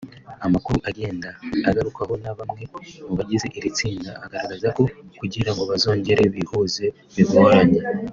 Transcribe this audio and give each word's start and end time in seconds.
Amakuru 0.45 0.77
agenda 0.89 1.29
agarukwaho 1.69 2.13
na 2.23 2.31
bamwe 2.37 2.61
mu 3.07 3.13
bagize 3.19 3.47
iri 3.57 3.69
tsinda 3.77 4.11
agaragaza 4.25 4.67
ko 4.75 4.83
kugirango 5.19 5.61
bazongere 5.69 6.23
bihuze 6.35 6.85
bigoranye 7.15 7.79